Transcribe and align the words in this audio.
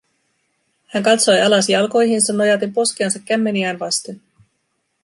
Hän 0.87 1.03
katsoi 1.03 1.41
alas 1.41 1.69
jalkoihinsa 1.69 2.33
nojaten 2.33 2.73
poskensa 2.73 3.19
kämmeniään 3.19 3.79
vasten. 3.79 4.21